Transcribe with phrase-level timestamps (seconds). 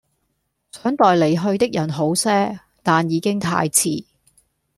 [0.71, 4.03] 想待離去的人好些，但已經太遲